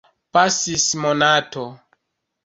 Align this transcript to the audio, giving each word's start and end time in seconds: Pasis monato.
Pasis 0.35 0.85
monato. 1.01 1.63